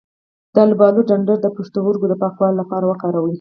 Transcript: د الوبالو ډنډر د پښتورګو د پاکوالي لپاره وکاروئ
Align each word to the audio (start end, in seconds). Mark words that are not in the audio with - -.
د 0.53 0.55
الوبالو 0.65 1.01
ډنډر 1.09 1.37
د 1.41 1.47
پښتورګو 1.57 2.05
د 2.09 2.13
پاکوالي 2.21 2.55
لپاره 2.61 2.85
وکاروئ 2.91 3.29